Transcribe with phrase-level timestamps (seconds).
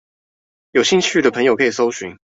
[0.71, 2.17] 有興趣的朋友可以蒐尋